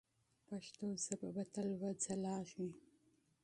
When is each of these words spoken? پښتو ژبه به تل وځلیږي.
پښتو 0.47 0.85
ژبه 1.05 1.29
به 1.35 1.43
تل 1.53 1.69
وځلیږي. 1.81 2.67